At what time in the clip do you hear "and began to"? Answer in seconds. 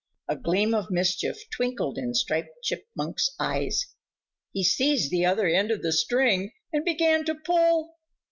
6.73-7.35